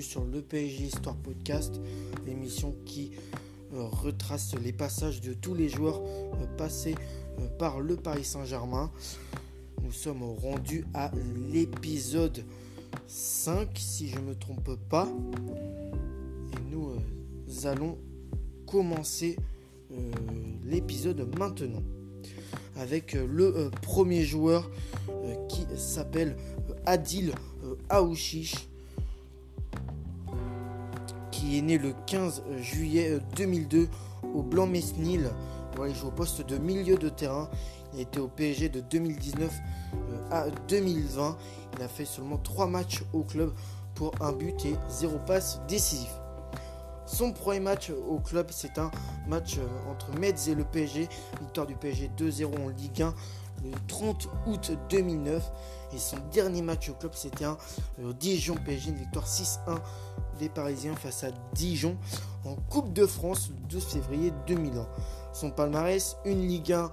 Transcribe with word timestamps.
sur 0.00 0.24
le 0.24 0.42
PSG 0.42 0.84
Histoire 0.84 1.16
Podcast, 1.16 1.80
l'émission 2.26 2.74
qui 2.84 3.12
euh, 3.74 3.84
retrace 3.84 4.54
les 4.62 4.72
passages 4.72 5.20
de 5.20 5.32
tous 5.34 5.54
les 5.54 5.68
joueurs 5.68 6.00
euh, 6.00 6.46
passés 6.56 6.94
euh, 7.38 7.46
par 7.58 7.80
le 7.80 7.96
Paris 7.96 8.24
Saint-Germain. 8.24 8.90
Nous 9.82 9.92
sommes 9.92 10.22
rendus 10.22 10.84
à 10.94 11.10
l'épisode 11.52 12.44
5, 13.06 13.68
si 13.76 14.08
je 14.08 14.18
ne 14.18 14.22
me 14.22 14.34
trompe 14.34 14.76
pas. 14.88 15.08
Et 16.52 16.74
nous 16.74 16.96
allons 17.66 17.98
commencer 18.66 19.36
l'épisode 20.64 21.28
maintenant 21.38 21.82
avec 22.76 23.12
le 23.12 23.70
premier 23.82 24.24
joueur 24.24 24.70
qui 25.48 25.66
s'appelle 25.76 26.36
Adil 26.86 27.32
Aouchiche 27.90 28.68
qui 31.44 31.58
est 31.58 31.62
né 31.62 31.78
le 31.78 31.94
15 32.06 32.42
juillet 32.56 33.18
2002 33.36 33.88
au 34.34 34.42
Blanc-Mesnil. 34.42 35.30
il 35.86 35.94
joue 35.94 36.08
au 36.08 36.10
poste 36.10 36.46
de 36.46 36.56
milieu 36.56 36.96
de 36.96 37.08
terrain. 37.08 37.50
Il 37.92 37.98
a 37.98 38.02
été 38.02 38.18
au 38.18 38.28
PSG 38.28 38.70
de 38.70 38.80
2019 38.80 39.52
euh, 39.52 40.30
à 40.30 40.46
2020. 40.68 41.36
Il 41.76 41.82
a 41.82 41.88
fait 41.88 42.04
seulement 42.06 42.38
3 42.38 42.66
matchs 42.66 43.02
au 43.12 43.22
club 43.22 43.52
pour 43.94 44.12
un 44.20 44.32
but 44.32 44.64
et 44.64 44.74
0 44.88 45.18
passe 45.26 45.60
décisif. 45.68 46.10
Son 47.06 47.32
premier 47.32 47.60
match 47.60 47.90
au 48.08 48.18
club, 48.18 48.46
c'est 48.50 48.78
un 48.78 48.90
match 49.28 49.58
euh, 49.58 49.90
entre 49.90 50.18
Metz 50.18 50.48
et 50.48 50.54
le 50.54 50.64
PSG. 50.64 51.08
Victoire 51.40 51.66
du 51.66 51.74
PSG 51.74 52.10
2-0 52.16 52.64
en 52.64 52.68
Ligue 52.70 53.02
1 53.02 53.14
le 53.64 53.70
30 53.88 54.28
août 54.46 54.72
2009. 54.90 55.50
Et 55.94 55.98
son 55.98 56.16
dernier 56.32 56.62
match 56.62 56.88
au 56.90 56.94
club, 56.94 57.12
c'était 57.14 57.44
un 57.44 57.56
euh, 58.00 58.12
Dijon 58.12 58.56
PSG, 58.64 58.90
une 58.90 58.96
victoire 58.96 59.26
6-1 59.26 59.78
des 60.38 60.48
Parisiens 60.48 60.94
face 60.94 61.24
à 61.24 61.28
Dijon 61.54 61.96
en 62.44 62.56
Coupe 62.56 62.92
de 62.92 63.06
France 63.06 63.50
le 63.50 63.68
12 63.68 63.84
février 63.84 64.32
2001. 64.46 64.86
Son 65.32 65.50
palmarès, 65.50 66.16
une 66.24 66.46
Ligue 66.46 66.72
1 66.72 66.90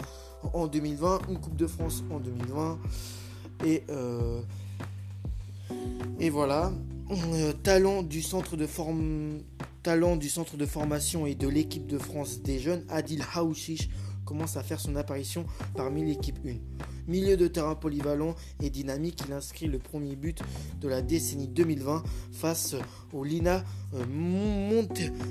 en 0.54 0.68
2020, 0.68 1.30
une 1.30 1.40
Coupe 1.40 1.56
de 1.56 1.68
France 1.68 2.04
en 2.12 2.20
2020. 2.20 2.80
Et, 3.66 3.84
euh, 3.90 4.42
et 6.20 6.30
voilà. 6.30 6.72
Euh, 7.12 7.52
talent 7.52 8.04
du 8.04 8.22
centre 8.22 8.56
de 8.56 8.66
talent 9.84 10.16
du 10.16 10.30
centre 10.30 10.56
de 10.56 10.66
formation 10.66 11.26
et 11.26 11.36
de 11.36 11.48
l'équipe 11.50 11.86
de 11.86 11.98
France 11.98 12.42
des 12.42 12.58
jeunes, 12.58 12.86
Adil 12.88 13.22
Haouchiche 13.36 13.90
commence 14.26 14.58
à 14.58 14.64
faire 14.64 14.80
son 14.80 14.96
apparition 14.96 15.46
parmi 15.76 16.06
l'équipe 16.06 16.40
1. 16.46 16.56
Milieu 17.08 17.36
de 17.38 17.48
terrain 17.48 17.76
polyvalent 17.76 18.36
et 18.62 18.70
dynamique, 18.70 19.24
il 19.28 19.34
inscrit 19.34 19.68
le 19.68 19.80
premier 19.80 20.16
but 20.16 20.42
de 20.80 20.88
la 20.88 21.02
décennie 21.02 21.48
2020 21.48 22.04
face 22.32 22.76
au 23.12 23.24
Lina 23.24 23.64
euh, 23.94 24.06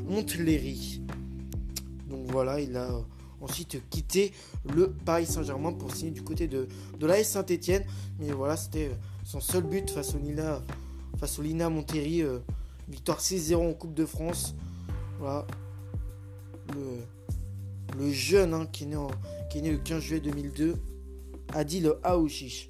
Montléry. 0.09 1.03
Donc 2.09 2.31
voilà, 2.31 2.61
il 2.61 2.77
a 2.77 2.91
ensuite 3.41 3.81
quitté 3.89 4.33
le 4.75 4.91
Paris 4.91 5.27
Saint-Germain 5.27 5.73
pour 5.73 5.95
signer 5.95 6.11
du 6.11 6.23
côté 6.23 6.49
de, 6.49 6.69
de 6.99 7.07
l'AS 7.07 7.25
Saint-Etienne. 7.25 7.85
Mais 8.19 8.33
voilà, 8.33 8.57
c'était 8.57 8.91
son 9.25 9.41
seul 9.41 9.63
but 9.63 9.91
face 9.91 10.15
au 10.15 10.19
Lina, 10.19 10.63
face 11.19 11.39
au 11.39 11.43
Lina. 11.43 11.71
Euh, 11.71 12.39
victoire 12.89 13.21
6-0 13.21 13.71
en 13.71 13.73
Coupe 13.73 13.95
de 13.95 14.05
France. 14.05 14.55
Voilà. 15.19 15.47
Le 17.99 18.11
jeune 18.11 18.55
hein, 18.55 18.67
qui, 18.71 18.85
est 18.85 19.61
né 19.61 19.71
le 19.71 19.79
15 19.79 20.03
juillet 20.03 20.21
2002, 20.21 20.77
Adil 21.55 21.93
Aouchiche. 22.03 22.67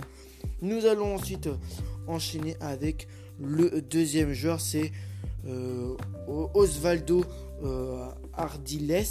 Nous 0.63 0.87
allons 0.87 1.15
ensuite 1.15 1.49
enchaîner 2.07 2.57
avec 2.61 3.09
le 3.39 3.81
deuxième 3.81 4.33
joueur, 4.33 4.61
c'est 4.61 4.93
euh, 5.47 5.97
Osvaldo 6.55 7.25
euh, 7.63 8.07
Ardiles, 8.35 9.05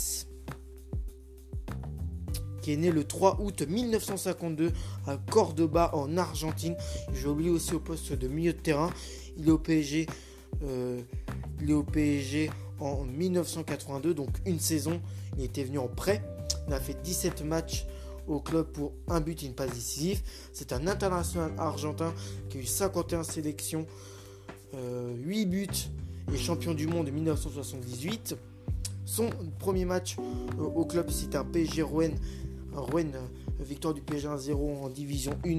qui 2.62 2.74
est 2.74 2.78
né 2.78 2.92
le 2.92 3.04
3 3.04 3.42
août 3.42 3.64
1952 3.68 4.72
à 5.08 5.18
Cordoba 5.18 5.92
en 5.94 6.18
Argentine. 6.18 6.76
J'ai 7.14 7.28
oublié 7.28 7.50
aussi 7.50 7.74
au 7.74 7.80
poste 7.80 8.14
de 8.14 8.28
milieu 8.28 8.54
de 8.54 8.60
terrain. 8.60 8.92
Il 9.38 9.48
est 9.48 9.52
au 9.52 9.58
PSG. 9.58 10.06
Euh, 10.64 11.00
il 11.62 11.72
est 11.72 11.74
au 11.74 11.84
PSG 11.84 12.50
en 12.80 13.04
1982, 13.04 14.14
donc 14.14 14.30
une 14.46 14.60
saison. 14.60 15.02
Il 15.38 15.44
était 15.44 15.64
venu 15.64 15.80
en 15.80 15.88
prêt. 15.88 16.24
Il 16.68 16.74
a 16.74 16.80
fait 16.80 16.98
17 17.02 17.44
matchs 17.44 17.86
au 18.30 18.40
club 18.40 18.68
pour 18.68 18.94
un 19.08 19.20
but 19.20 19.44
et 19.44 19.48
une 19.48 19.54
passe 19.54 19.72
décisive. 19.72 20.22
C'est 20.54 20.72
un 20.72 20.88
international 20.88 21.52
argentin 21.58 22.14
qui 22.50 22.58
a 22.58 22.62
eu 22.62 22.66
51 22.66 23.24
sélections, 23.24 23.86
8 24.74 24.78
euh, 24.78 25.46
buts 25.46 25.68
et 26.34 26.38
champion 26.38 26.74
du 26.74 26.88
monde 26.88 27.10
en 27.10 27.12
1978. 27.12 28.36
Son 29.06 29.30
premier 29.58 29.86
match 29.86 30.18
euh, 30.20 30.64
au 30.64 30.86
club, 30.86 31.10
c'est 31.10 31.36
un 31.36 31.44
PSG 31.44 31.82
Rouen. 31.82 32.12
Rouen, 32.72 33.12
euh, 33.16 33.64
victoire 33.64 33.96
du 33.96 34.02
PSG 34.02 34.28
1-0 34.28 34.84
en 34.84 34.90
division 34.90 35.36
1 35.44 35.50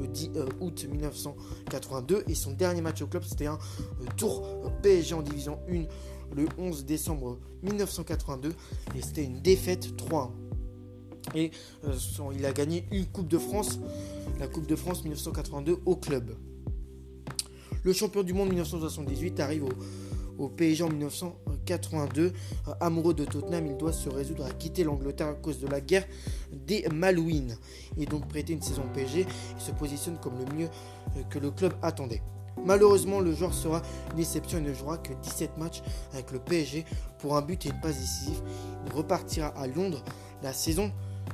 le 0.00 0.06
10 0.06 0.30
août 0.60 0.86
1982. 0.90 2.24
Et 2.28 2.34
son 2.34 2.52
dernier 2.52 2.82
match 2.82 3.00
au 3.00 3.06
club, 3.06 3.24
c'était 3.24 3.46
un 3.46 3.58
tour 4.16 4.70
PSG 4.82 5.14
en 5.14 5.22
division 5.22 5.58
1 5.70 5.84
le 6.34 6.46
11 6.58 6.84
décembre 6.84 7.38
1982 7.62 8.50
et 8.96 9.02
c'était 9.02 9.24
une 9.24 9.40
défaite 9.40 9.96
3 9.96 10.32
Et 11.34 11.50
euh, 11.84 11.94
il 12.34 12.44
a 12.46 12.52
gagné 12.52 12.86
une 12.90 13.06
Coupe 13.06 13.28
de 13.28 13.38
France, 13.38 13.78
la 14.38 14.48
Coupe 14.48 14.66
de 14.66 14.76
France 14.76 15.02
1982 15.02 15.78
au 15.84 15.96
club. 15.96 16.36
Le 17.84 17.92
champion 17.92 18.22
du 18.22 18.32
monde 18.32 18.48
1978 18.48 19.40
arrive 19.40 19.64
au, 20.38 20.48
PSG 20.48 20.84
en 20.84 20.88
1982. 20.90 22.32
Euh, 22.68 22.72
amoureux 22.80 23.14
de 23.14 23.24
Tottenham, 23.24 23.66
il 23.66 23.76
doit 23.76 23.92
se 23.92 24.08
résoudre 24.08 24.44
à 24.44 24.50
quitter 24.50 24.84
l'Angleterre 24.84 25.28
à 25.28 25.34
cause 25.34 25.58
de 25.60 25.66
la 25.66 25.80
guerre 25.80 26.06
des 26.52 26.86
Malouines. 26.92 27.56
Et 27.96 28.06
donc 28.06 28.28
prêter 28.28 28.52
une 28.52 28.62
saison 28.62 28.82
PSG. 28.94 29.26
Il 29.56 29.62
se 29.62 29.70
positionne 29.72 30.18
comme 30.20 30.34
le 30.38 30.54
mieux 30.54 30.68
euh, 31.16 31.22
que 31.30 31.38
le 31.38 31.50
club 31.50 31.72
attendait. 31.82 32.22
Malheureusement, 32.64 33.20
le 33.20 33.32
joueur 33.34 33.54
sera 33.54 33.82
une 34.10 34.16
déception 34.16 34.58
et 34.58 34.62
ne 34.62 34.72
jouera 34.72 34.98
que 34.98 35.12
17 35.12 35.56
matchs 35.58 35.82
avec 36.12 36.30
le 36.30 36.38
PSG 36.38 36.84
pour 37.18 37.36
un 37.36 37.42
but 37.42 37.66
et 37.66 37.70
une 37.70 37.80
passe 37.80 37.98
décisive. 37.98 38.40
Il 38.86 38.92
repartira 38.92 39.48
à 39.48 39.66
Londres 39.66 40.02
la 40.42 40.52
saison 40.52 40.92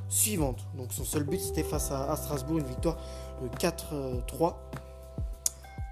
suivante. 0.08 0.66
Donc 0.76 0.92
son 0.92 1.04
seul 1.04 1.24
but 1.24 1.40
c'était 1.40 1.62
face 1.62 1.90
à, 1.90 2.14
Strasbourg, 2.16 2.58
une 2.58 2.66
victoire 2.66 2.96
4-3. 3.58 4.54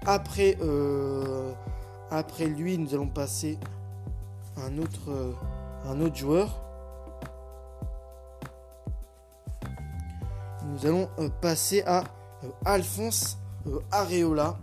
Après, 0.05 0.57
euh, 0.61 1.53
après 2.11 2.45
lui, 2.45 2.77
nous 2.77 2.93
allons 2.93 3.07
passer 3.07 3.57
à 4.57 4.65
un 4.65 4.77
autre, 4.77 5.09
euh, 5.09 5.31
un 5.85 6.01
autre 6.01 6.15
joueur. 6.15 6.61
Nous 10.65 10.85
allons 10.85 11.09
euh, 11.19 11.29
passer 11.41 11.83
à 11.83 12.03
Alphonse 12.65 13.37
Areola. 13.91 14.57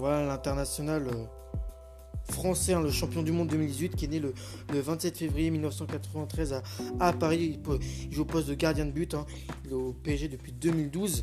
Voilà 0.00 0.24
l'international 0.24 1.08
euh, 1.08 2.32
français, 2.32 2.72
hein, 2.72 2.80
le 2.80 2.90
champion 2.90 3.22
du 3.22 3.32
monde 3.32 3.48
2018, 3.48 3.96
qui 3.96 4.06
est 4.06 4.08
né 4.08 4.18
le, 4.18 4.32
27 4.72 5.18
février 5.18 5.50
1993 5.50 6.62
à, 6.98 7.12
Paris. 7.12 7.60
Il, 8.08 8.14
joue 8.14 8.22
au 8.22 8.24
poste 8.24 8.48
de 8.48 8.54
gardien 8.54 8.86
de 8.86 8.92
but. 8.92 9.12
Hein. 9.12 9.26
Il 9.66 9.72
est 9.72 9.74
au 9.74 9.92
PSG 9.92 10.28
depuis 10.28 10.52
2012. 10.52 11.22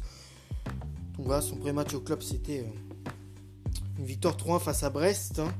Donc 1.15 1.25
voilà, 1.25 1.41
son 1.41 1.55
premier 1.55 1.73
match 1.73 1.95
au 1.95 2.01
club, 2.01 2.21
c'était 2.21 2.59
euh, 2.59 3.09
une 3.97 4.05
victoire 4.05 4.37
3-1 4.37 4.59
face 4.59 4.83
à 4.83 4.91
Brest. 4.91 5.39
Hein. 5.39 5.51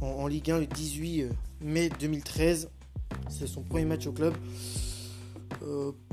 En, 0.00 0.26
Ligue 0.26 0.50
1 0.50 0.58
le 0.58 0.66
18 0.66 1.22
euh, 1.22 1.28
mai 1.60 1.90
2013. 2.00 2.70
C'est 3.28 3.46
son 3.46 3.62
premier 3.62 3.84
match 3.84 4.04
au 4.08 4.12
club. 4.12 4.34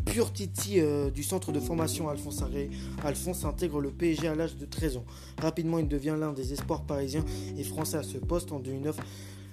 Pur 0.06 0.34
Titi 0.34 0.80
euh, 0.80 1.12
du 1.12 1.24
centre 1.24 1.52
de 1.52 1.60
formation 1.60 2.10
Alphonse 2.10 2.42
Arré. 2.42 2.70
Alphonse 3.04 3.46
intègre 3.46 3.80
le 3.80 3.92
PSG 3.92 4.28
à 4.28 4.36
l'âge 4.36 4.56
de 4.56 4.66
13 4.66 4.98
ans. 4.98 5.06
Rapidement, 5.40 5.78
il 5.78 5.88
devient 5.88 6.16
l'un 6.20 6.34
des 6.34 6.52
espoirs 6.52 6.84
parisiens 6.84 7.24
et 7.58 7.64
français 7.64 7.98
à 7.98 8.04
ce 8.04 8.18
poste 8.18 8.52
en 8.52 8.60
2009. 8.60 8.98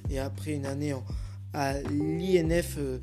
Et 0.08 0.18
après 0.18 0.52
une 0.52 0.64
année 0.64 0.94
à 1.52 1.80
l'INF 1.82 2.76
euh, 2.78 2.98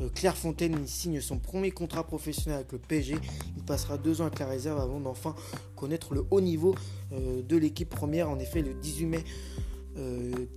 euh, 0.00 0.08
Clairefontaine, 0.14 0.76
il 0.80 0.88
signe 0.88 1.20
son 1.20 1.38
premier 1.38 1.72
contrat 1.72 2.04
professionnel 2.04 2.60
avec 2.60 2.72
le 2.72 2.78
PSG. 2.78 3.16
Il 3.56 3.62
passera 3.62 3.98
deux 3.98 4.22
ans 4.22 4.26
avec 4.26 4.38
la 4.38 4.46
réserve 4.46 4.80
avant 4.80 5.00
d'enfin 5.00 5.34
connaître 5.76 6.14
le 6.14 6.24
haut 6.30 6.40
niveau 6.40 6.74
de 7.12 7.56
l'équipe 7.56 7.90
première. 7.90 8.30
En 8.30 8.38
effet, 8.38 8.62
le 8.62 8.72
18 8.72 9.06
mai 9.06 9.24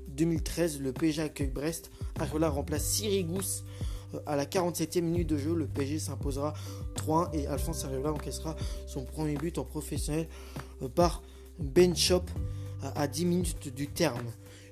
2013, 0.08 0.80
le 0.80 0.94
PSG 0.94 1.22
accueille 1.22 1.50
Brest. 1.50 1.92
Areola 2.20 2.50
remplace 2.50 2.86
Sirigous 2.86 3.64
à 4.26 4.36
la 4.36 4.46
47e 4.46 5.02
minute 5.02 5.28
de 5.28 5.38
jeu, 5.38 5.54
le 5.54 5.68
PSG 5.68 6.00
s'imposera 6.00 6.54
3-1 6.96 7.34
et 7.34 7.48
Alphonse 7.48 7.86
Areola 7.86 8.12
encaissera 8.14 8.56
son 8.86 9.04
premier 9.04 9.36
but 9.36 9.58
en 9.58 9.64
professionnel 9.64 10.28
euh, 10.82 10.88
par 10.88 11.22
Ben 11.60 11.96
Chop 11.96 12.30
à 12.96 13.08
10 13.08 13.26
minutes 13.26 13.74
du 13.74 13.88
terme. 13.88 14.26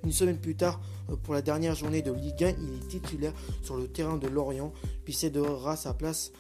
Une 0.03 0.11
semaine 0.11 0.37
plus 0.37 0.55
tard, 0.55 0.79
euh, 1.09 1.15
pour 1.15 1.33
la 1.33 1.41
dernière 1.41 1.75
journée 1.75 2.01
de 2.01 2.11
Ligue 2.11 2.43
1, 2.43 2.49
il 2.49 2.75
est 2.75 2.87
titulaire 2.87 3.33
sur 3.63 3.75
le 3.75 3.87
terrain 3.87 4.17
de 4.17 4.27
Lorient, 4.27 4.71
puis 5.03 5.13
cédera 5.13 5.75
sa 5.75 5.93
place 5.93 6.31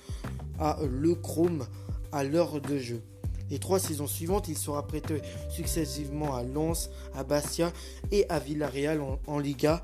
à 0.59 0.77
Le 0.87 1.15
Chrome 1.15 1.65
à 2.11 2.23
l'heure 2.23 2.61
de 2.61 2.77
jeu. 2.77 3.01
Les 3.49 3.59
trois 3.59 3.79
saisons 3.79 4.07
suivantes, 4.07 4.47
il 4.47 4.57
sera 4.57 4.85
prêté 4.87 5.21
successivement 5.49 6.35
à 6.35 6.43
Lens, 6.43 6.89
à 7.13 7.23
Bastia 7.23 7.71
et 8.11 8.25
à 8.29 8.39
Villarreal 8.39 9.01
en, 9.27 9.39
Liga. 9.39 9.81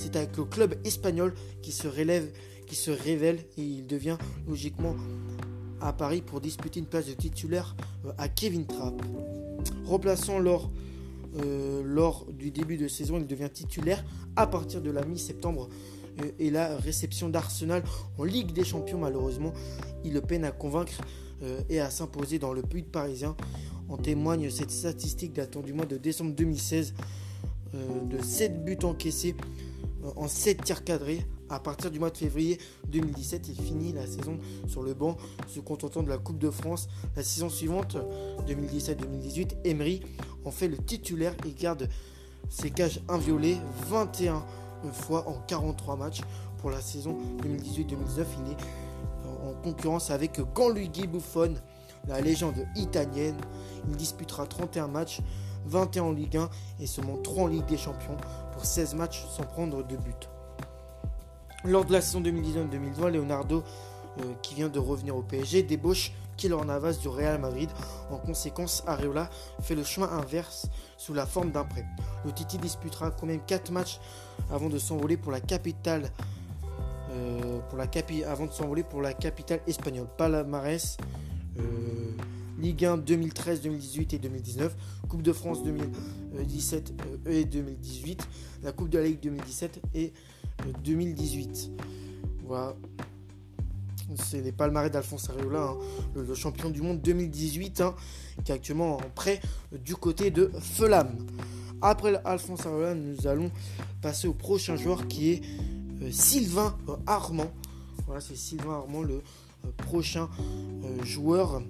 C'est 0.00 0.16
avec 0.16 0.34
le 0.38 0.44
club 0.44 0.76
espagnol 0.84 1.34
qui 1.60 1.72
se, 1.72 1.86
relève, 1.86 2.32
qui 2.66 2.74
se 2.74 2.90
révèle 2.90 3.36
et 3.58 3.62
il 3.62 3.86
devient 3.86 4.16
logiquement 4.48 4.96
à 5.78 5.92
Paris 5.92 6.22
pour 6.22 6.40
disputer 6.40 6.80
une 6.80 6.86
place 6.86 7.06
de 7.06 7.12
titulaire 7.12 7.76
euh, 8.06 8.12
à 8.16 8.30
Kevin 8.30 8.64
Trapp. 8.64 8.94
Remplaçant 9.84 10.38
lors, 10.38 10.70
euh, 11.36 11.82
lors 11.84 12.24
du 12.32 12.50
début 12.50 12.78
de 12.78 12.88
saison, 12.88 13.18
il 13.18 13.26
devient 13.26 13.50
titulaire 13.52 14.02
à 14.36 14.46
partir 14.46 14.80
de 14.80 14.90
la 14.90 15.04
mi-septembre 15.04 15.68
euh, 16.22 16.30
et 16.38 16.48
la 16.48 16.78
réception 16.78 17.28
d'Arsenal 17.28 17.82
en 18.16 18.24
Ligue 18.24 18.52
des 18.52 18.64
Champions. 18.64 19.00
Malheureusement, 19.00 19.52
il 20.02 20.18
peine 20.22 20.46
à 20.46 20.50
convaincre 20.50 20.94
et 21.70 21.80
à 21.80 21.90
s'imposer 21.90 22.38
dans 22.38 22.54
le 22.54 22.62
but 22.62 22.90
parisien. 22.90 23.36
En 23.90 23.98
témoigne 23.98 24.48
cette 24.48 24.70
statistique 24.70 25.34
datant 25.34 25.60
du 25.60 25.74
mois 25.74 25.86
de 25.86 25.98
décembre 25.98 26.34
2016 26.34 26.94
de 27.72 28.22
7 28.22 28.64
buts 28.64 28.78
encaissés 28.82 29.34
en 30.16 30.28
7 30.28 30.64
tirs 30.64 30.84
cadrés 30.84 31.26
à 31.50 31.58
partir 31.58 31.90
du 31.90 31.98
mois 31.98 32.10
de 32.10 32.16
février 32.16 32.58
2017, 32.88 33.48
il 33.48 33.60
finit 33.60 33.92
la 33.92 34.06
saison 34.06 34.38
sur 34.68 34.82
le 34.82 34.94
banc, 34.94 35.16
se 35.48 35.58
contentant 35.60 36.02
de 36.02 36.08
la 36.08 36.18
Coupe 36.18 36.38
de 36.38 36.50
France. 36.50 36.88
La 37.16 37.24
saison 37.24 37.48
suivante, 37.48 37.96
2017-2018, 38.46 39.56
Emery 39.64 40.00
en 40.44 40.50
fait 40.50 40.68
le 40.68 40.78
titulaire 40.78 41.34
et 41.46 41.52
garde 41.52 41.88
ses 42.48 42.70
cages 42.70 43.00
inviolées 43.08 43.58
21 43.88 44.42
fois 44.92 45.28
en 45.28 45.40
43 45.46 45.96
matchs. 45.96 46.20
Pour 46.58 46.70
la 46.70 46.80
saison 46.80 47.16
2018-2019, 47.42 48.24
il 48.46 48.52
est 48.52 48.56
en 49.44 49.54
concurrence 49.62 50.10
avec 50.10 50.40
Gianluigi 50.56 51.06
Buffon, 51.06 51.54
la 52.06 52.20
légende 52.20 52.66
italienne. 52.76 53.36
Il 53.88 53.96
disputera 53.96 54.46
31 54.46 54.88
matchs, 54.88 55.20
21 55.66 56.02
en 56.02 56.12
Ligue 56.12 56.36
1 56.36 56.50
et 56.80 56.86
seulement 56.86 57.16
3 57.16 57.44
en 57.44 57.46
Ligue 57.46 57.66
des 57.66 57.76
Champions 57.76 58.16
pour 58.60 58.66
16 58.66 58.94
matchs 58.94 59.24
sans 59.26 59.44
prendre 59.44 59.82
de 59.82 59.96
but. 59.96 60.28
Lors 61.64 61.86
de 61.86 61.94
la 61.94 62.02
saison 62.02 62.20
2019-2020, 62.20 63.08
Leonardo, 63.08 63.64
euh, 64.18 64.22
qui 64.42 64.54
vient 64.54 64.68
de 64.68 64.78
revenir 64.78 65.16
au 65.16 65.22
PSG, 65.22 65.62
débauche 65.62 66.12
Keylor 66.36 66.66
Navas 66.66 66.98
du 67.00 67.08
Real 67.08 67.40
Madrid. 67.40 67.70
En 68.10 68.18
conséquence, 68.18 68.82
Areola 68.86 69.30
fait 69.62 69.74
le 69.74 69.82
chemin 69.82 70.10
inverse 70.10 70.66
sous 70.98 71.14
la 71.14 71.24
forme 71.24 71.52
d'un 71.52 71.64
prêt. 71.64 71.86
Le 72.26 72.32
Titi 72.32 72.58
disputera 72.58 73.10
quand 73.12 73.24
même 73.24 73.40
4 73.46 73.70
matchs 73.70 73.98
avant 74.50 74.68
de 74.68 74.78
s'envoler 74.78 75.16
pour 75.16 75.32
la 75.32 75.40
capitale. 75.40 76.10
Euh, 77.12 77.60
capitale 79.18 79.60
espagnole. 79.66 80.06
Palmarès, 80.18 80.98
euh, 81.58 81.62
Ligue 82.60 82.84
1 82.84 82.98
2013, 82.98 83.62
2018 83.62 84.14
et 84.14 84.18
2019, 84.18 84.76
Coupe 85.08 85.22
de 85.22 85.32
France 85.32 85.62
2017 85.64 86.92
et 87.26 87.44
2018, 87.44 88.28
la 88.62 88.72
Coupe 88.72 88.90
de 88.90 88.98
la 88.98 89.04
Ligue 89.04 89.20
2017 89.20 89.80
et 89.94 90.12
2018. 90.84 91.70
Voilà. 92.44 92.74
C'est 94.16 94.42
les 94.42 94.50
palmarès 94.50 94.90
d'Alphonse 94.90 95.30
Areola, 95.30 95.68
hein. 95.68 95.76
le, 96.16 96.34
champion 96.34 96.68
du 96.70 96.82
monde 96.82 97.00
2018, 97.00 97.80
hein, 97.80 97.94
qui 98.44 98.50
est 98.50 98.54
actuellement 98.56 98.96
en 98.96 99.10
prêt 99.14 99.40
du 99.84 99.94
côté 99.94 100.30
de 100.30 100.50
Fulham. 100.60 101.08
Après 101.82 102.20
Alphonse 102.24 102.66
Areola, 102.66 102.94
nous 102.94 103.26
allons 103.26 103.50
passer 104.02 104.28
au 104.28 104.34
prochain 104.34 104.76
joueur 104.76 105.08
qui 105.08 105.30
est 105.30 105.42
euh, 106.02 106.10
Sylvain 106.10 106.76
euh, 106.88 106.96
Armand. 107.06 107.50
Voilà, 108.06 108.20
c'est 108.20 108.36
Sylvain 108.36 108.72
Armand, 108.72 109.02
le 109.02 109.22
euh, 109.64 109.70
prochain 109.78 110.28
joueur 111.04 111.62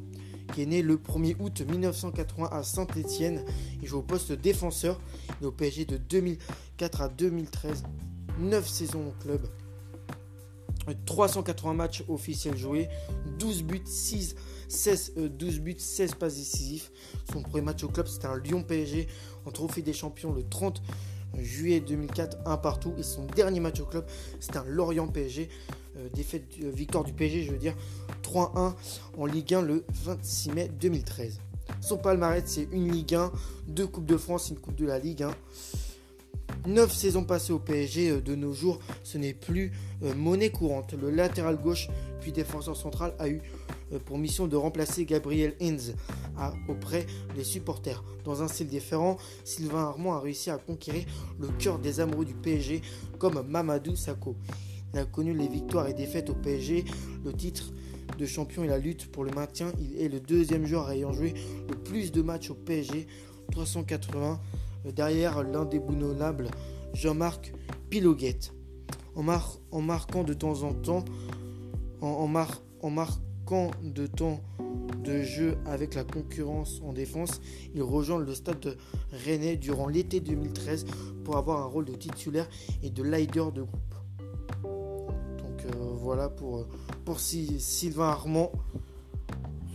qui 0.53 0.63
est 0.63 0.67
né 0.67 0.83
le 0.83 0.97
1er 0.97 1.37
août 1.39 1.63
1980 1.69 2.49
à 2.51 2.63
Saint-Étienne. 2.63 3.45
Il 3.83 3.89
joue 3.89 3.99
au 3.99 4.03
poste 4.03 4.33
défenseur. 4.33 5.01
Au 5.43 5.51
PSG 5.51 5.85
de 5.85 5.97
2004 5.97 7.01
à 7.01 7.09
2013. 7.09 7.85
9 8.41 8.67
saisons 8.67 9.09
au 9.09 9.23
club, 9.23 9.47
380 11.07 11.75
matchs 11.75 12.05
officiels 12.09 12.57
joués, 12.57 12.89
12 13.39 13.63
buts, 13.65 13.83
6, 13.85 14.35
16, 14.69 15.13
12 15.17 15.61
buts, 15.61 15.77
16 15.79 16.15
passes 16.15 16.37
décisifs. 16.37 16.91
Son 17.33 17.43
premier 17.43 17.63
match 17.63 17.85
au 17.85 17.89
club, 17.89 18.07
c'était 18.07 18.27
un 18.27 18.39
Lyon 18.39 18.63
PSG 18.63 19.07
en 19.45 19.51
trophée 19.51 19.83
des 19.83 19.93
champions 19.93 20.33
le 20.33 20.43
30 20.49 20.83
juillet 21.39 21.81
2004, 21.81 22.39
un 22.47 22.57
partout. 22.57 22.95
Et 22.99 23.03
son 23.03 23.27
dernier 23.27 23.61
match 23.61 23.81
au 23.81 23.87
club, 23.87 24.07
c'était 24.41 24.59
un 24.59 24.65
Lorient 24.65 25.07
PSG, 25.07 25.49
euh, 25.97 26.09
défaite, 26.15 26.45
euh, 26.63 26.71
victoire 26.71 27.05
du 27.05 27.13
PSG, 27.13 27.45
je 27.45 27.53
veux 27.53 27.59
dire, 27.59 27.77
3-1 28.31 28.75
en 29.19 29.27
Ligue 29.27 29.55
1 29.55 29.63
le 29.63 29.85
26 30.05 30.51
mai 30.53 30.71
2013. 30.81 31.41
Son 31.81 31.97
palmarès, 31.97 32.43
c'est 32.47 32.69
une 32.71 32.93
Ligue 32.93 33.17
1, 33.17 33.33
deux 33.67 33.87
Coupes 33.87 34.07
de 34.07 34.17
France, 34.17 34.51
une 34.51 34.59
Coupe 34.59 34.77
de 34.77 34.87
la 34.87 34.99
Ligue 34.99 35.25
1. 35.25 35.31
9 36.67 36.93
saisons 36.93 37.25
passées 37.25 37.53
au 37.53 37.59
PSG 37.59 38.11
euh, 38.11 38.21
de 38.21 38.35
nos 38.35 38.53
jours, 38.53 38.79
ce 39.03 39.19
n'est 39.19 39.35
plus 39.35 39.73
euh, 40.03 40.15
monnaie 40.15 40.51
courante. 40.51 40.95
Le 41.01 41.11
latéral 41.11 41.57
gauche, 41.57 41.89
puis 42.21 42.33
défenseur 42.33 42.77
central, 42.77 43.15
a 43.19 43.29
eu 43.29 43.41
euh, 43.93 43.99
pour 43.99 44.19
mission 44.19 44.47
de 44.47 44.57
remplacer 44.57 45.05
Gabriel 45.07 45.55
Heinz 45.61 45.95
auprès 46.69 47.07
des 47.37 47.45
supporters. 47.45 48.03
Dans 48.25 48.43
un 48.43 48.49
style 48.49 48.69
différent, 48.69 49.19
Sylvain 49.45 49.81
Armand 49.81 50.15
a 50.15 50.21
réussi 50.21 50.51
à 50.51 50.57
conquérir 50.57 51.05
le 51.39 51.49
cœur 51.49 51.79
des 51.79 52.01
amoureux 52.01 52.25
du 52.25 52.33
PSG 52.33 52.81
comme 53.19 53.45
Mamadou 53.47 53.95
Sakho. 53.95 54.37
Il 54.95 55.01
a 55.01 55.05
connu 55.05 55.35
les 55.35 55.49
victoires 55.49 55.87
et 55.89 55.95
défaites 55.95 56.31
au 56.31 56.35
PSG, 56.35 56.85
le 57.25 57.33
titre 57.35 57.73
de 58.21 58.27
champion 58.27 58.65
et 58.65 58.67
la 58.67 58.79
lutte 58.79 59.11
pour 59.11 59.25
le 59.25 59.31
maintien. 59.31 59.73
Il 59.81 60.01
est 60.01 60.09
le 60.09 60.21
deuxième 60.21 60.67
joueur 60.67 60.91
ayant 60.91 61.13
joué 61.13 61.33
le 61.69 61.75
plus 61.75 62.13
de 62.13 62.21
matchs 62.21 62.51
au 62.51 62.55
PSG, 62.55 63.07
380 63.51 64.39
derrière 64.95 65.43
l'indéboulonnable 65.43 66.51
Jean-Marc 66.93 67.53
Piloguette. 67.89 68.53
En, 69.17 69.27
en, 69.73 69.81
marquant 69.81 70.23
de 70.23 70.35
temps 70.35 70.63
en 70.63 70.75
temps, 70.75 71.05
en, 72.03 72.27
marquant 72.29 73.71
de 73.83 74.07
temps 74.07 74.41
de 75.03 75.23
jeu 75.23 75.57
avec 75.65 75.95
la 75.95 76.05
concurrence 76.05 76.81
en 76.85 76.93
défense, 76.93 77.41
il 77.75 77.83
rejoint 77.83 78.19
le 78.19 78.35
stade 78.35 78.61
de 78.61 78.77
Rennes 79.13 79.57
durant 79.57 79.89
l'été 79.89 80.21
2013 80.21 80.85
pour 81.25 81.39
avoir 81.39 81.63
un 81.63 81.67
rôle 81.67 81.87
de 81.87 81.95
titulaire 81.95 82.49
et 82.83 82.91
de 82.91 83.03
leader 83.03 83.51
de 83.51 83.63
groupe. 83.63 84.00
Euh, 86.01 86.05
voilà 86.05 86.29
pour, 86.29 86.67
pour 87.05 87.21
Sylvain 87.21 88.09
Armand, 88.09 88.51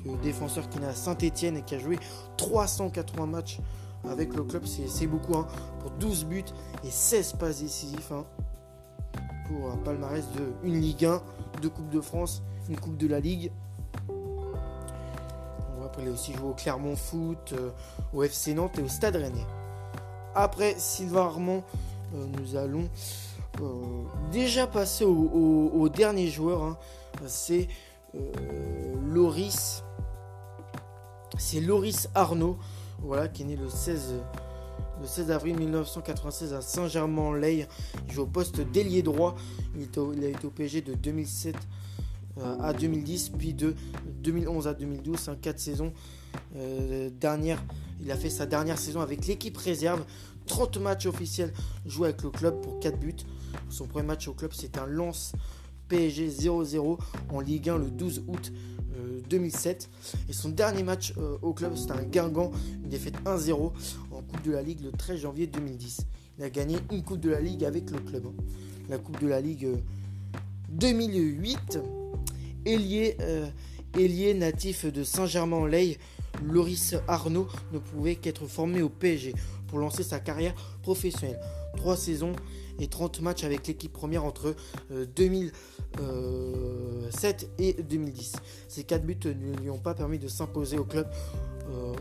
le 0.06 0.18
défenseur 0.24 0.70
qui 0.70 0.80
est 0.80 0.86
à 0.86 0.94
Saint-Etienne 0.94 1.58
et 1.58 1.62
qui 1.62 1.76
a 1.76 1.80
joué 1.80 1.98
380 2.38 3.26
matchs 3.26 3.60
avec 4.10 4.36
le 4.36 4.44
club, 4.44 4.66
c'est 4.66 5.08
beaucoup. 5.08 5.36
Hein, 5.36 5.48
pour 5.80 5.92
12 5.92 6.26
buts 6.26 6.44
et 6.84 6.92
16 6.92 7.34
passes 7.34 7.62
décisifs. 7.62 8.12
Hein, 8.12 8.26
pour 9.48 9.72
un 9.72 9.78
palmarès 9.78 10.26
de 10.32 10.68
une 10.68 10.80
Ligue 10.80 11.06
1, 11.06 11.22
deux 11.62 11.70
Coupes 11.70 11.90
de 11.90 12.02
France, 12.02 12.42
une 12.70 12.80
Coupe 12.80 12.98
de 12.98 13.08
la 13.08 13.20
Ligue. 13.20 13.52
On 14.10 15.84
après 15.84 16.08
aussi 16.08 16.34
jouer 16.34 16.50
au 16.50 16.54
Clermont 16.54 16.96
Foot, 16.96 17.54
euh, 17.54 17.70
au 18.14 18.24
FC 18.24 18.54
Nantes 18.54 18.78
et 18.80 18.82
au 18.82 18.88
Stade 18.88 19.16
Rennais. 19.16 19.46
Après 20.34 20.76
Sylvain 20.78 21.22
Armand, 21.22 21.64
euh, 22.16 22.26
nous 22.40 22.56
allons 22.56 22.84
euh, 22.84 23.35
déjà 24.32 24.68
passer 24.68 25.06
au, 25.06 25.90
dernier 25.90 26.28
joueur. 26.28 26.64
Hein. 26.64 26.78
c'est 27.28 27.68
Loris. 29.14 29.84
C'est 31.38 31.60
Loris 31.60 32.10
Arnaud 32.16 32.58
voilà, 33.02 33.28
qui 33.28 33.44
est 33.44 33.46
né 33.46 33.56
le 33.56 33.70
16, 33.70 34.16
le 35.02 35.08
16 35.08 35.32
avril 35.32 35.58
1996 35.58 36.54
à 36.54 36.62
Saint-Germain-en-Laye. 36.62 37.68
Il 38.08 38.14
joue 38.14 38.24
au 38.24 38.28
poste 38.28 38.62
d'ailier 38.62 39.02
droit. 39.02 39.36
Il, 39.76 40.24
a 40.24 40.28
été 40.28 40.46
au 40.46 40.50
PSG 40.50 40.82
de 40.82 40.94
2007 40.94 41.56
euh, 42.38 42.58
à 42.60 42.74
2010, 42.74 43.30
puis 43.38 43.54
de 43.54 43.76
2011 44.24 44.68
à 44.68 44.74
2012, 44.74 45.32
4 45.42 45.60
saisons. 45.60 45.94
Euh, 46.56 47.10
dernière, 47.10 47.64
il 48.02 48.12
a 48.12 48.18
fait 48.18 48.30
sa 48.30 48.46
dernière 48.46 48.78
saison 48.78 49.02
avec 49.02 49.26
l'équipe 49.28 49.58
réserve. 49.58 50.04
30 50.48 50.78
matchs 50.78 51.06
officiels 51.06 51.54
joués 51.86 52.10
avec 52.10 52.22
le 52.24 52.30
club 52.30 52.62
pour 52.62 52.80
4 52.80 53.00
buts. 53.00 53.16
Son 53.70 53.88
premier 53.88 54.08
match 54.08 54.28
au 54.28 54.34
club, 54.34 54.52
c'est 54.54 54.78
un 54.78 54.86
lance 54.86 55.34
PSG 55.88 56.30
0-0 56.30 56.98
en 57.30 57.40
Ligue 57.40 57.70
1 57.70 57.78
le 57.78 57.90
12 57.92 58.24
août 58.28 58.52
2007. 59.30 59.90
Et 60.30 60.34
son 60.34 60.50
dernier 60.50 60.84
match 60.84 61.14
euh, 61.18 61.38
au 61.42 61.54
club, 61.54 61.76
c'était 61.76 61.94
un 61.94 62.04
Guingamp, 62.04 62.52
une 62.84 62.90
défaite 62.90 63.16
1-0 63.26 63.72
en 64.12 64.22
Coupe 64.22 64.42
de 64.44 64.52
la 64.52 64.62
Ligue 64.62 64.82
le 64.82 64.92
13 64.92 65.22
janvier 65.22 65.48
2010. 65.48 66.02
Il 66.38 66.44
a 66.44 66.50
gagné 66.50 66.78
une 66.92 67.04
Coupe 67.04 67.20
de 67.20 67.30
la 67.30 67.42
Ligue 67.42 67.64
avec 67.66 67.90
le 67.92 68.00
club. 68.00 68.28
La 68.90 68.98
Coupe 68.98 69.20
de 69.22 69.28
la 69.28 69.42
Ligue 69.42 69.68
2008. 70.70 71.80
Ailier, 72.66 73.16
euh, 73.22 73.48
ailier 73.98 74.34
natif 74.34 74.92
de 74.92 75.04
Saint-Germain-en-Laye, 75.04 75.98
Loris 76.44 76.96
Arnaud 77.08 77.48
ne 77.72 77.80
pouvait 77.80 78.16
qu'être 78.16 78.48
formé 78.48 78.82
au 78.82 78.90
PSG 78.90 79.34
pour 79.76 79.82
lancer 79.82 80.04
sa 80.04 80.22
carrière 80.22 80.56
professionnelle. 80.84 81.38
Trois 81.76 81.98
saisons 81.98 82.32
et 82.80 82.88
30 82.88 83.20
matchs 83.20 83.44
avec 83.44 83.68
l'équipe 83.68 83.92
première 83.92 84.24
entre 84.24 84.56
2007 84.90 85.54
euh, 86.00 87.02
2007 87.12 87.50
et 87.60 87.74
2010. 87.84 88.36
Ces 88.70 88.86
quatre 88.86 89.06
buts 89.06 89.20
ne 89.26 89.54
lui 89.58 89.70
ont 89.70 89.78
pas 89.78 89.94
permis 89.94 90.18
de 90.18 90.30
s'imposer 90.30 90.78
au 90.78 90.86
club, 90.86 91.10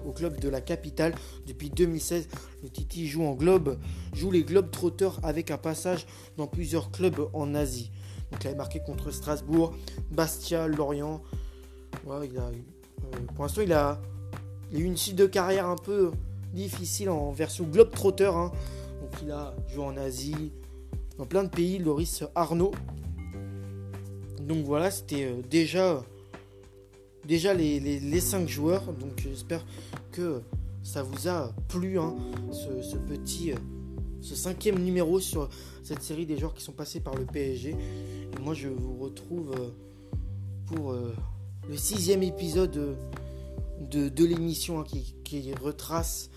au 0.07 0.13
club 0.13 0.39
de 0.39 0.49
la 0.49 0.61
capitale. 0.61 1.17
Depuis 1.49 1.69
2016, 1.69 2.29
le 2.63 2.71
Titi 2.71 3.09
joue 3.09 3.25
en 3.25 3.35
globe, 3.35 3.77
joue 4.13 4.31
les 4.31 4.45
Globe 4.45 4.71
Trotters 4.71 5.19
avec 5.25 5.51
un 5.51 5.59
passage 5.59 6.07
dans 6.37 6.47
plusieurs 6.47 6.93
clubs 6.93 7.29
en 7.33 7.57
Asie. 7.57 7.91
Donc 8.31 8.45
il 8.45 8.47
avait 8.47 8.57
marqué 8.57 8.79
contre 8.87 9.11
Strasbourg, 9.11 9.75
Bastia, 10.13 10.69
Lorient. 10.69 11.23
il 12.23 12.39
a, 12.39 12.53
pour 13.35 13.45
l'instant, 13.45 13.63
il 13.63 13.73
a, 13.73 14.01
il 14.71 14.77
a 14.77 14.81
eu 14.81 14.85
une 14.85 14.97
suite 14.97 15.17
de 15.17 15.27
carrière 15.27 15.67
un 15.69 15.77
peu 15.77 16.13
difficile 16.55 17.11
en 17.11 17.33
version 17.33 17.65
Globe 17.65 17.91
Trotter. 17.91 18.31
Hein. 18.33 18.51
Donc 19.01 19.11
il 19.23 19.31
a 19.31 19.55
joué 19.69 19.85
en 19.85 19.97
Asie, 19.97 20.53
dans 21.19 21.27
plein 21.27 21.45
de 21.45 21.51
pays, 21.51 21.79
Loris 21.79 22.25
Arnaud. 22.35 22.73
Donc 24.41 24.65
voilà, 24.65 24.91
c'était 24.91 25.25
euh, 25.25 25.43
déjà, 25.51 26.03
déjà 27.27 27.55
les, 27.55 27.81
les, 27.81 28.21
5 28.21 28.49
joueurs. 28.49 28.85
Donc 28.93 29.21
j'espère 29.23 29.65
que 30.13 30.41
ça 30.83 31.03
vous 31.03 31.29
a 31.29 31.53
plu, 31.69 31.99
hein, 31.99 32.15
ce, 32.53 32.97
petit, 32.97 33.53
euh, 33.53 33.57
ce 34.21 34.35
cinquième 34.35 34.79
numéro 34.79 35.19
sur 35.21 35.49
cette 35.83 36.03
série 36.03 36.27
des 36.27 36.37
joueurs 36.37 36.55
qui 36.55 36.63
sont 36.63 36.73
passés 36.73 37.01
par 37.01 37.15
le 37.15 37.25
PSG. 37.25 37.71
Et 37.71 38.43
moi 38.43 38.55
je 38.55 38.69
vous 38.69 38.97
retrouve 38.99 39.55
euh, 39.59 39.71
pour 40.67 40.95
le 41.69 41.77
sixième 41.77 42.23
épisode 42.23 42.97
de, 43.81 44.25
l'émission 44.25 44.81
hein, 44.81 44.85
qui, 44.85 45.53
retrace 45.55 46.31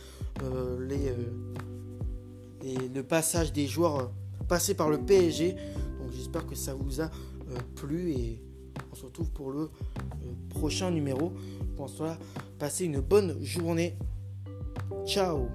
les, 0.79 1.13
le 2.93 3.01
passage 3.03 3.53
des 3.53 3.67
joueurs 3.67 4.11
passés 4.47 4.73
par 4.73 4.89
le 4.89 4.97
PSG. 4.97 5.55
Donc 5.99 6.11
j'espère 6.11 6.45
que 6.45 6.55
ça 6.55 6.73
vous 6.73 7.01
a 7.01 7.05
euh, 7.05 7.57
plu 7.75 8.11
et 8.11 8.41
on 8.91 8.95
se 8.95 9.05
retrouve 9.05 9.31
pour 9.31 9.51
le 9.51 9.61
euh, 9.61 9.69
prochain 10.49 10.91
numéro. 10.91 11.33
Pour 11.75 11.89
passez 12.57 12.85
une 12.85 12.99
bonne 12.99 13.41
journée. 13.43 13.95
Ciao 15.05 15.47